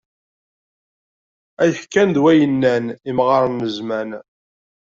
[1.61, 4.09] Ay ḥkan d way nnan, imɣaṛen n zzman!